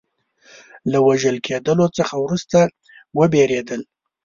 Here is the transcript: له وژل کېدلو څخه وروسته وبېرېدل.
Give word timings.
له 0.91 0.99
وژل 1.07 1.37
کېدلو 1.47 1.87
څخه 1.97 2.15
وروسته 2.23 2.59
وبېرېدل. 3.19 3.81